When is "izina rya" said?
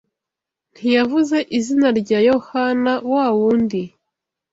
1.57-2.19